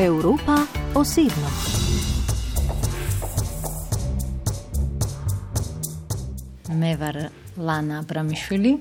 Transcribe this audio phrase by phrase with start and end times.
[0.00, 1.48] Europa o siglo.
[6.80, 7.16] მე ვარ
[7.60, 8.72] ლანა აბრამიშვილი,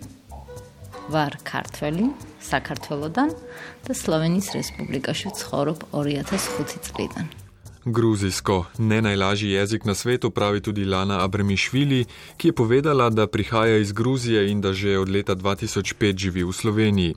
[1.12, 2.06] ვარ ქართველი,
[2.40, 3.36] საქართველოსდან
[3.84, 7.39] და სლოვენიის რესპუბლიკაში ვცხოვრობ 2005 წლიდან.
[7.90, 12.06] Gruzijsko, ne najlažji jezik na svetu, pravi tudi Lana Abremišvili,
[12.38, 16.52] ki je povedala, da prihaja iz Gruzije in da že od leta 2005 živi v
[16.52, 17.16] Sloveniji.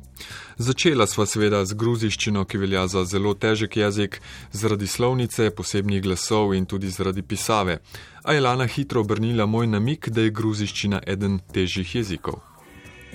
[0.59, 4.21] Začela sva seveda z gruziščino, ki velja za zelo težek jezik,
[4.53, 7.79] zaradi slovnice, posebnih glasov in tudi zaradi pisave.
[8.25, 12.41] A je Lana hitro obrnila moj namik, da je gruziščina eden težjih jezikov.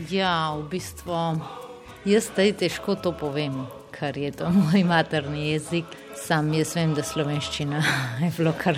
[0.10, 1.42] Ja, v bistvu
[2.06, 3.66] jaz tej težko to povem,
[4.00, 5.86] ker je to moj materni jezik.
[6.16, 7.82] Sam jaz vem, da slovenščina
[8.24, 8.78] je bilo kar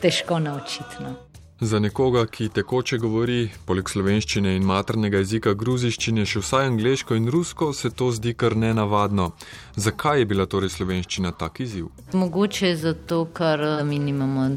[0.00, 1.02] težko naučiti.
[1.02, 1.14] No.
[1.60, 7.30] Za nekoga, ki tekoče govori, poleg slovenščine in maternega jezika gruziščine, še vsaj angliško in
[7.32, 9.30] rusko, se to zdi kar nenavadno.
[9.76, 11.88] Zakaj je bila torej slovenščina tak izziv?
[12.12, 14.50] Mogoče zato, ker mi nimamo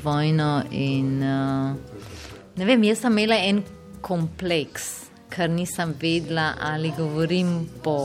[0.00, 2.10] dvojno in uh,
[2.58, 3.62] ne vem, jaz sem imela en
[4.02, 4.90] kompleks,
[5.30, 8.00] ker nisem vedela, ali govorim po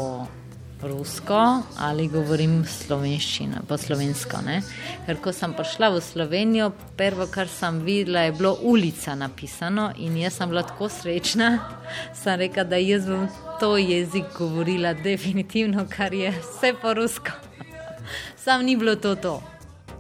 [0.81, 4.42] rusko ali govorim slovenščino, po slovensko.
[4.45, 4.61] Ne?
[5.06, 10.17] Ker ko sem prišla v Slovenijo, prvo, kar sem videla, je bilo ulica napisano in
[10.17, 11.52] jaz sem bila tako srečna,
[12.22, 13.28] sem rekla, da jaz bom
[13.59, 17.38] to jezik govorila definitivno, kar je vse po rusko.
[18.44, 19.38] Sam ni bilo to to.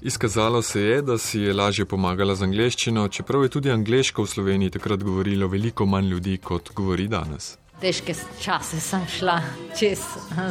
[0.01, 4.29] Izkazalo se je, da si je lažje pomagala z angleščino, čeprav je tudi angliško v
[4.29, 9.41] Sloveniji takrat govorilo veliko manj ljudi, kot govori danes težke čase sem šla
[9.77, 10.01] čez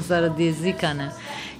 [0.06, 0.92] zaradi jezika,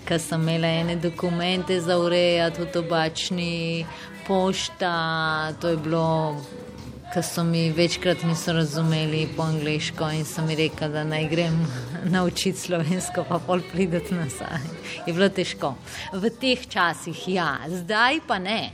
[0.07, 3.87] ker sem imela ene dokumente za urejati v tobačni
[4.27, 5.53] pošta.
[5.61, 6.37] To je bilo,
[7.15, 11.59] ker so mi večkrat niso razumeli po angliško in so mi rekli, da naj grem
[12.15, 14.63] naučiti slovensko, pa pol prideti nazaj.
[15.07, 15.75] Je bilo težko.
[16.13, 18.71] V teh časih ja, zdaj pa ne.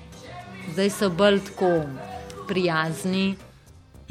[0.72, 1.72] Zdaj so bolj tako
[2.48, 3.51] prijazni.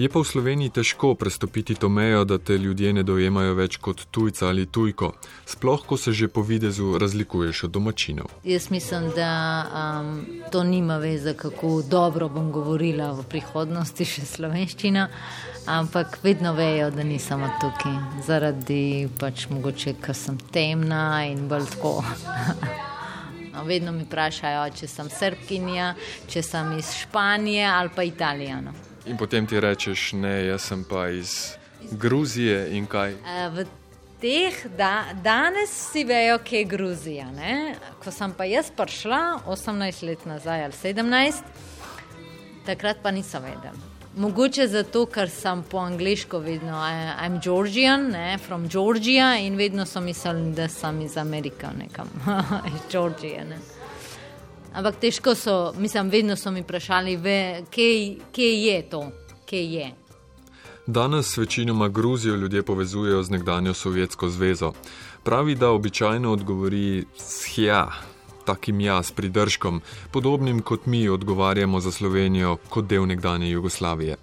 [0.01, 3.99] Je pa v Sloveniji težko prestopiti to mejo, da te ljudje ne dojemajo več kot
[4.09, 5.11] tujca ali tujko,
[5.45, 8.31] sploh ko se že po videzu razlikuješ od domačinov.
[8.43, 9.29] Jaz mislim, da
[9.69, 15.07] um, to nima veze, kako dobro bom govorila v prihodnosti še slovenščina,
[15.69, 21.99] ampak vedno vejo, da nisem tukaj, zaradi pač mogoče, ker sem temna in bolj tako.
[23.51, 25.89] No, vedno mi vprašajo, če sem srpkinja,
[26.31, 28.71] če sem iz Španije ali pa Italijana.
[29.05, 31.55] In potem ti rečeš, ne, jaz sem pa iz
[31.91, 33.15] Gruzije in kaj.
[33.55, 33.65] V
[34.21, 37.31] teh da, danes vsi vejo, kje je Gruzija.
[37.33, 37.75] Ne?
[38.03, 41.41] Ko sem pa jaz prišla 18 let nazaj ali 17,
[42.65, 43.89] takrat pa nisem vedela.
[44.11, 46.75] Mogoče zato, ker sem po angliško vedno,
[47.23, 52.09] I'm Georgian, ne, from Georgia in vedno so mislili, da sem iz Amerike, nekam
[52.75, 53.45] iz Georgije.
[53.45, 53.80] Ne.
[54.73, 57.19] Ampak težko so, mislim, vedno so mi vprašali,
[58.31, 59.11] kje je to,
[59.45, 59.91] kje je.
[60.87, 64.71] Danes večinoma Gruzijo ljudje povezujejo z nekdanjo Sovjetsko zvezo.
[65.23, 67.87] Pravi, da običajno odgovori s hja,
[68.45, 69.81] takim ja, s pridržkom,
[70.11, 74.17] podobnim kot mi odgovarjamo za Slovenijo kot del nekdanje Jugoslavije.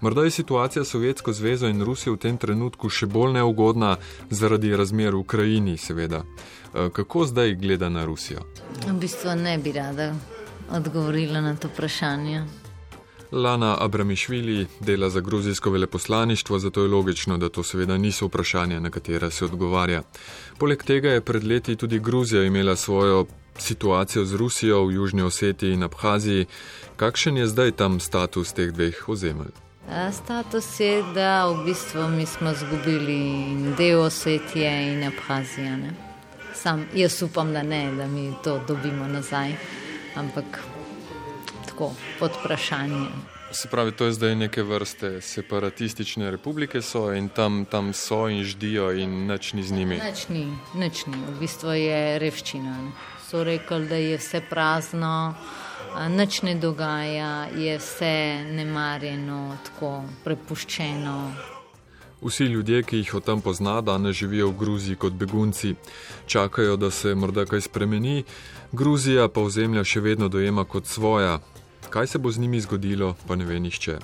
[0.00, 3.96] Morda je situacija Sovjetsko zvezo in Rusijo v tem trenutku še bolj neugodna
[4.30, 6.22] zaradi razmer v Ukrajini, seveda.
[6.74, 8.44] Eh, kako zdaj gleda na Rusijo?
[8.86, 10.14] V bistvu ne bi rada
[10.70, 12.44] odgovorila na to vprašanje.
[13.32, 18.90] Lana Abramišvili dela za gruzijsko veleposlaništvo, zato je logično, da to seveda niso vprašanja, na
[18.90, 20.02] katera se odgovarja.
[20.58, 23.26] Poleg tega je pred leti tudi Gruzija imela svojo
[23.58, 26.46] situacijo z Rusijo v Južni Osetiji in Abhaziji.
[26.96, 29.54] Kakšen je zdaj tam status teh dveh ozemelj?
[30.12, 33.20] Status je, da v bistvu mi smo izgubili
[33.78, 35.76] del Osetije in Abhazije.
[35.76, 35.94] Ne?
[36.54, 39.54] Sam jaz upam, da ne, da mi to dobimo nazaj,
[40.14, 40.60] ampak
[41.66, 43.37] tako pod vprašanje.
[43.50, 48.44] Se pravi, to je zdaj neke vrste separatistične republike, so in tam, tam so in
[48.44, 50.00] ždijo, in nič ni z njimi.
[50.04, 52.92] Nič ni, nič ni, v bistvu je revščina.
[53.30, 55.34] So rekli, da je vse prazno,
[56.08, 61.16] nič ne dogaja, je vse nemarjeno, tako prepuščeno.
[62.20, 65.74] Vsi ljudje, ki jih o tem pozna, danes živijo v Gruziji kot begunci.
[66.26, 68.24] Čakajo, da se morda kaj spremeni,
[68.72, 71.38] Gruzija pa ozemlja še vedno dojema kot svoja.
[71.98, 73.96] Kaj se bo z njimi zgodilo, pa ne ve nišče.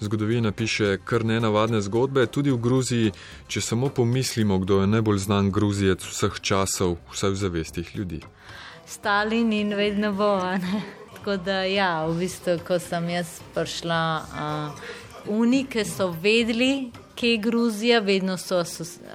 [0.00, 3.12] Zgodovina piše kar nenavadne zgodbe, tudi v Gruziji,
[3.46, 8.20] če samo pomislimo, kdo je najbolj znan Gruzijec vseh časov, vsaj v zavestih ljudi.
[8.86, 10.32] Stalin in vedno bo.
[11.14, 14.84] Tako da, ja, v bistvu, ko sem jaz prišla, uh,
[15.38, 18.64] unike so vedeli, kje je Gruzija, vedno so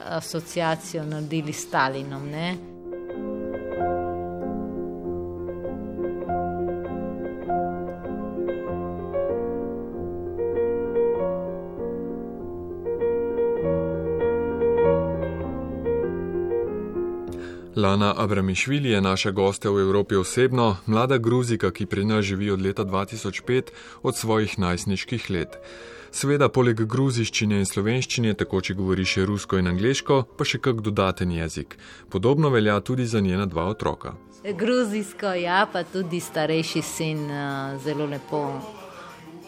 [0.07, 2.29] asociacijo naredili s Stalinom.
[2.31, 2.70] Ne?
[17.91, 22.61] Lana Abramišvili je naša gosta v Evropi osebno, mlada Gruzika, ki pri nas živi od
[22.61, 23.61] leta 2005,
[24.03, 25.57] od svojih najstniških let.
[26.11, 30.79] Sveda, poleg gruziščine in slovenščine, tako če govori še rusko in angliško, pa še kak
[30.79, 31.75] dodaten jezik.
[32.09, 34.13] Podobno velja tudi za njena dva otroka.
[34.47, 38.45] Gruzijsko, ja, pa tudi starejši sin uh, zelo lepo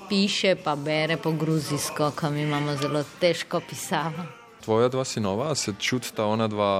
[0.10, 4.28] piše, pa bere po gruzijsko, kam imamo zelo težko pisavo.
[4.68, 6.74] Tvoja dva sinova, se čutita ona dva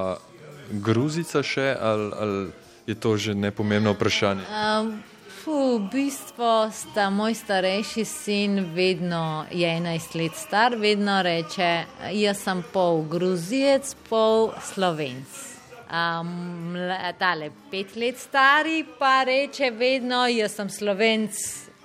[0.82, 2.52] gruzica še ali, ali
[2.88, 4.44] je to že nepomembno vprašanje?
[4.50, 5.04] Um,
[5.44, 12.44] fu, v bistvu sta moj starejši sin, vedno je 11 let star, vedno reče: Jaz
[12.44, 15.52] sem pol gruzijec, pol slovenc.
[15.94, 16.74] Um,
[17.20, 21.38] tale pet let stari pa reče vedno: Jaz sem slovenc,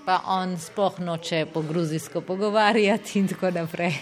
[0.07, 3.95] pa on sploh noče po gruzijsko pogovarjati in tako naprej.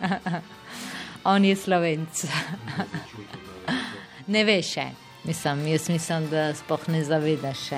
[1.32, 2.24] on je slovenc
[4.26, 4.86] ne veš še.
[5.24, 7.68] Mislim, jaz mislim, da sploh ne zavedaš,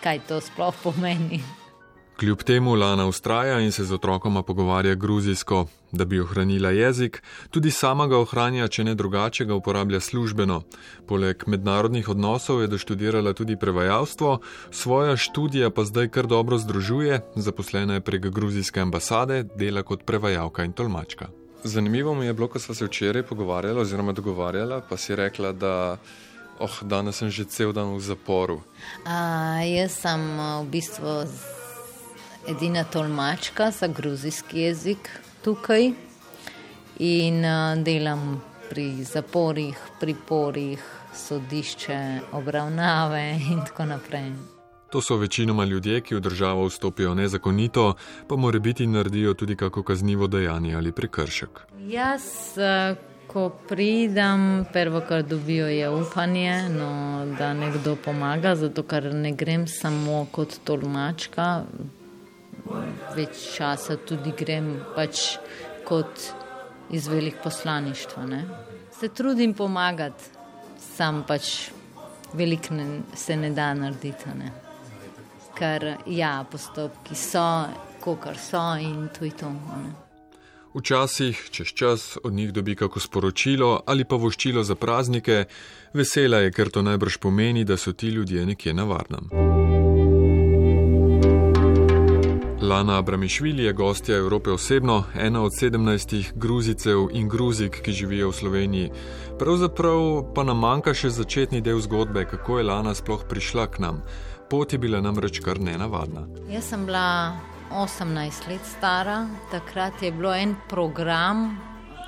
[0.00, 1.42] kaj to sploh pomeni.
[2.20, 7.70] Kljub temu Lana ustraja in se z otrokoma pogovarja gruzijsko, da bi ohranila jezik, tudi
[7.70, 10.60] sama ga ohranja, če ne drugače ga uporablja službeno.
[11.08, 14.38] Poleg mednarodnih odnosov je doštudirala tudi prevajalstvo,
[14.70, 20.64] svoja študija pa zdaj kar dobro združuje, zaposlena je prek gruzijske ambasade, dela kot prevajalka
[20.64, 21.39] in tolmačka.
[21.64, 25.96] Zanimivo mi je bilo, ko smo se včeraj pogovarjali, oziroma dogovarjali, pa si rekla, da
[26.58, 28.60] oh, danes sem že cel dan v zaporu.
[29.04, 31.24] A, jaz sem v bistvu
[32.48, 35.10] edina tolmačka za gruzijski jezik
[35.44, 35.92] tukaj
[36.98, 38.40] in a, delam
[38.70, 40.80] pri zaporih, priporih,
[41.14, 44.59] sodišče, obravnave in tako naprej.
[44.90, 47.94] To so večinoma ljudje, ki v državo vstopijo nezakonito,
[48.28, 51.60] pa mora biti naredijo tudi kako kaznivo dejanje ali prekršek.
[51.78, 52.22] Jaz,
[52.58, 52.94] eh,
[53.26, 59.66] ko pridem, prvo, kar dobijo, je upanje, no, da nekdo pomaga, zato ker ne grem
[59.68, 61.62] samo kot tolmačka,
[63.16, 65.38] več časa tudi grem pač
[65.84, 66.32] kot
[66.90, 68.26] iz velik poslaništva.
[68.26, 68.42] Ne.
[68.98, 70.24] Se trudim pomagati,
[70.96, 71.70] sam pač
[72.34, 72.74] veliko
[73.14, 74.34] se ne da narediti.
[74.34, 74.69] Ne
[75.60, 77.66] ker ja, postopki so,
[78.00, 79.52] kot so in to je to.
[80.74, 85.44] Včasih, čez čas, od njih dobi kako sporočilo ali pa voščilo za praznike,
[85.92, 89.49] vesela je, ker to najbrž pomeni, da so ti ljudje nekje na varnem.
[92.70, 98.32] Lana Abramišvili je gostja Evrope osebno, ena od sedemnajstih gruzicev in gruzik, ki živijo v
[98.32, 98.90] Sloveniji.
[99.38, 100.02] Pravzaprav
[100.34, 103.98] pa nam manjka še začetni del zgodbe, kako je Lana sploh prišla k nam.
[104.50, 106.28] Pot je bila namreč kar nenavadna.
[106.46, 107.40] Jaz sem bila
[107.74, 111.58] 18 let stara, takrat je bilo en program,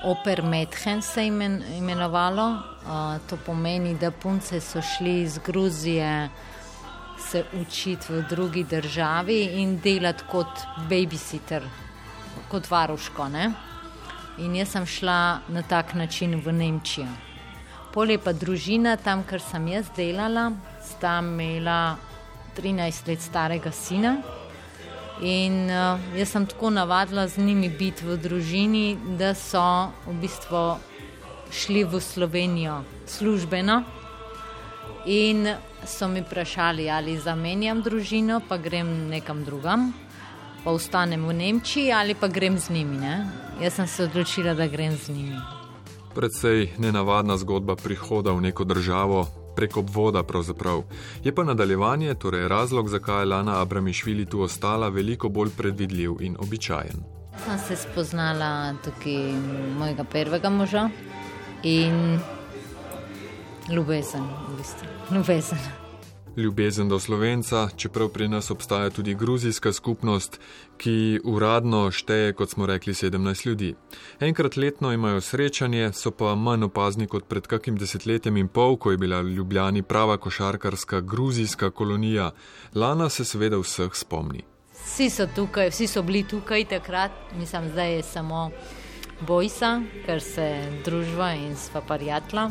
[0.05, 2.47] Oper Medhen se je imen, imenovalo.
[2.87, 6.31] Uh, to pomeni, da punce so šli iz Gruzije
[7.30, 11.62] se učiti v drugi državi in delati kot babysitter,
[12.50, 13.28] kot varuško.
[13.28, 13.52] Ne?
[14.38, 17.08] In jaz sem šla na tak način v Nemčijo.
[17.92, 21.97] Polje pa družina, tam, kjer sem jaz delala, sta imela
[22.56, 24.16] 13 let starega sina.
[25.23, 30.64] In uh, jaz sem tako navadila z njimi biti v družini, da so v bistvu
[31.52, 33.82] šli v Slovenijo službeno.
[35.06, 35.52] In
[35.86, 39.92] so mi vprašali, ali zamenjam družino, pa grem nekam drugam,
[40.64, 42.96] pa ostanem v Nemčiji ali pa grem z njimi.
[42.96, 43.26] Ne?
[43.60, 45.38] Jaz sem se odločila, da grem z njimi.
[46.14, 50.22] Predvsej nenavadna zgodba prihoda v neko državo, prek obvoda.
[50.22, 50.82] Pravzaprav.
[51.24, 56.36] Je pa nadaljevanje, torej razlog, zakaj je Lana Abramišvili tu ostala, veliko bolj predvidljiv in
[56.38, 57.04] običajen.
[57.44, 59.32] Sem se spoznala tukaj
[59.78, 60.88] mojega prvega moža
[61.62, 62.18] in
[63.71, 64.87] ljubezen, v bistvu.
[65.14, 65.83] ljubezen
[66.37, 70.40] ljubezen do slovenca, čeprav pri nas obstaja tudi gruzijska skupnost,
[70.76, 73.75] ki uradno šteje, kot smo rekli, 17 ljudi.
[74.21, 78.90] Enkrat letno imajo srečanje, so pa manj opazni kot pred kakim desetletjem in pol, ko
[78.90, 82.31] je bila Ljubljani prava košarkarska gruzijska kolonija.
[82.75, 84.45] Lana se seveda vseh spomni.
[84.85, 88.50] Vsi so tukaj, vsi so bili tukaj takrat, mislim, zdaj je samo
[89.21, 90.49] bojsa, ker se
[90.85, 92.50] družba in sva parjatla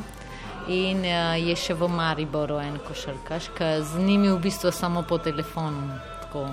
[0.67, 5.17] in uh, je še v Mariboru en košarkaš, ki z njimi v bistvu samo po
[5.17, 5.97] telefonu.
[6.21, 6.45] Tako.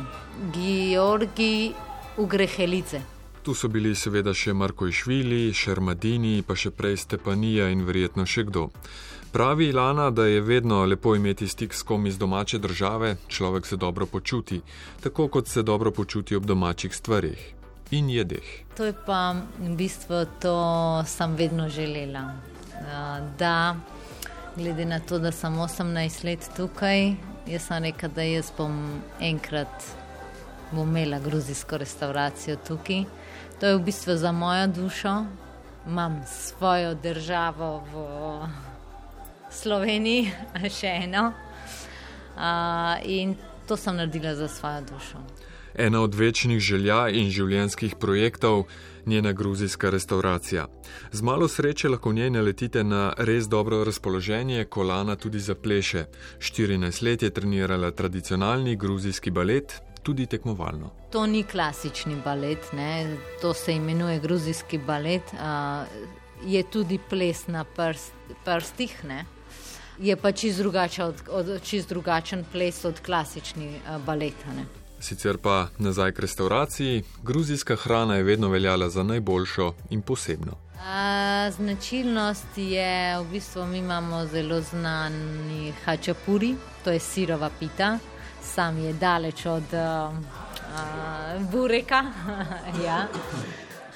[0.55, 1.73] Georgi
[2.17, 3.03] Ugrehelice.
[3.43, 8.45] Tu so bili seveda še Marko Išvili, Šermadini, pa še prej Stepanija in verjetno še
[8.49, 8.69] kdo.
[9.33, 13.77] Pravi Ilana, da je vedno lepo imeti stik s kom iz domače države, človek se
[13.77, 14.61] dobro počuti,
[15.01, 17.55] tako kot se dobro počuti ob domačih stvarih
[17.91, 18.45] in jedeh.
[18.77, 20.57] To je pa v bistvu to,
[21.01, 22.33] kar sem vedno želela.
[23.39, 23.77] Da
[24.59, 27.15] glede na to, da sem 18 let tukaj,
[27.47, 28.75] jaz sem rekel, da jaz bom
[29.23, 29.85] enkrat
[30.73, 33.05] bom imela gruzijsko restauracijo tukaj.
[33.61, 35.15] To je v bistvu za mojo dušo.
[35.87, 38.03] Imam svojo državo v
[39.51, 40.33] Sloveniji,
[40.79, 41.33] še eno.
[42.35, 43.37] Uh, in
[43.67, 45.23] to sem naredila za svojo dušo.
[45.79, 50.67] Ena od večnih želja in življenjskih projektov je njena gruzijska restauracija.
[51.13, 56.05] Z malo sreče lahko v njej naletite na res dobro razpoloženje, kolana tudi za pleše.
[56.39, 60.91] 14 let je trenirala tradicionalni gruzijski balet, tudi tekmovalno.
[61.13, 63.17] To ni klasični balet, ne?
[63.41, 65.87] to se imenuje gruzijski balet, uh,
[66.47, 68.13] je tudi ples na prst,
[68.45, 69.05] prstih.
[69.05, 69.25] Ne?
[69.99, 74.53] Je pa čist drugačen, od, od, čist drugačen ples od klasičnega uh, baleta.
[74.57, 74.78] Ne?
[75.01, 80.53] Sicer pa nazaj k restauraciji, gruzijska hrana je vedno veljala za najboljšo in posebno.
[80.87, 87.99] A, značilnost je, v bistvu mi imamo zelo znani hačapuri, to je sirova pita,
[88.43, 90.11] sam je daleč od a,
[91.53, 92.05] bureka.
[92.87, 93.07] ja.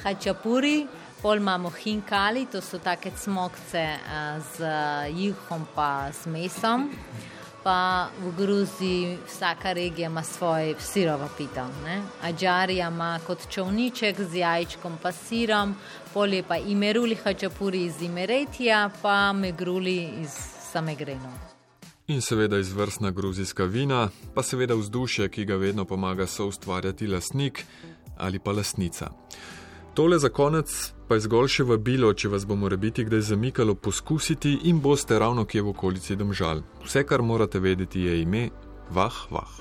[0.02, 0.86] Hačapuri,
[1.22, 4.64] pol imamo hinkali, to so take smokce a, z
[5.10, 6.90] juhom pa s mesom
[7.64, 11.68] pa v Gruziji vsaka regija ima svoj sirova pita.
[12.22, 15.74] Ađarija ima kot čovniček z jajčkom pa sirom,
[16.14, 20.30] polje pa imeruli hačapuri iz imeretija, pa megruli iz
[20.72, 21.32] samegreno.
[22.06, 27.64] In seveda izvrstna gruzijska vina, pa seveda vzdušje, ki ga vedno pomaga soustvarjati lasnik
[28.16, 29.10] ali pa lasnica.
[29.94, 34.54] Tole za konec pa je zgolj še vabilo, če vas bomo rebiti kdaj zamikalo poskusiti
[34.70, 36.62] in boste ravno kje v okolici domžal.
[36.84, 38.46] Vse, kar morate vedeti, je ime
[38.88, 39.52] Vah Vah.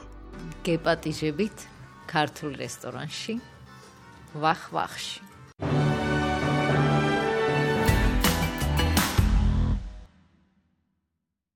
[0.63, 1.67] Kje pa ti že biti?
[2.07, 3.35] Kartul restoranši?
[4.39, 5.30] Vah Vahši.